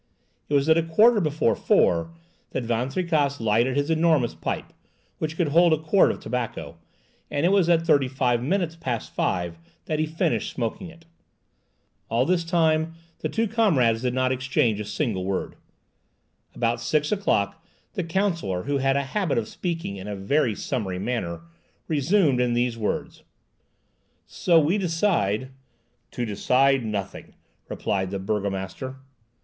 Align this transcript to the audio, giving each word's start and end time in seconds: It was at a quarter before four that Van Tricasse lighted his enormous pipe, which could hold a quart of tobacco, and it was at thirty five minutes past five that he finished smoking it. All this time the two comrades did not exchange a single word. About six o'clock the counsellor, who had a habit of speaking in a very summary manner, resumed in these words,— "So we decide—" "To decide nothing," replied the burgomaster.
It 0.49 0.55
was 0.55 0.67
at 0.67 0.79
a 0.79 0.81
quarter 0.81 1.21
before 1.21 1.55
four 1.55 2.09
that 2.53 2.63
Van 2.63 2.89
Tricasse 2.89 3.39
lighted 3.39 3.77
his 3.77 3.91
enormous 3.91 4.33
pipe, 4.33 4.73
which 5.19 5.37
could 5.37 5.49
hold 5.49 5.73
a 5.73 5.77
quart 5.77 6.09
of 6.09 6.19
tobacco, 6.19 6.79
and 7.29 7.45
it 7.45 7.49
was 7.51 7.69
at 7.69 7.85
thirty 7.85 8.07
five 8.07 8.41
minutes 8.41 8.75
past 8.75 9.13
five 9.13 9.59
that 9.85 9.99
he 9.99 10.07
finished 10.07 10.51
smoking 10.55 10.89
it. 10.89 11.05
All 12.09 12.25
this 12.25 12.43
time 12.43 12.95
the 13.19 13.29
two 13.29 13.47
comrades 13.47 14.01
did 14.01 14.15
not 14.15 14.31
exchange 14.31 14.79
a 14.79 14.85
single 14.85 15.23
word. 15.23 15.55
About 16.55 16.81
six 16.81 17.11
o'clock 17.11 17.63
the 17.93 18.03
counsellor, 18.03 18.63
who 18.63 18.79
had 18.79 18.97
a 18.97 19.03
habit 19.13 19.37
of 19.37 19.47
speaking 19.47 19.97
in 19.97 20.07
a 20.07 20.15
very 20.15 20.55
summary 20.55 20.97
manner, 20.97 21.41
resumed 21.87 22.41
in 22.41 22.55
these 22.55 22.75
words,— 22.75 23.21
"So 24.25 24.59
we 24.59 24.79
decide—" 24.79 25.51
"To 26.09 26.25
decide 26.25 26.83
nothing," 26.83 27.35
replied 27.69 28.09
the 28.09 28.17
burgomaster. 28.17 28.95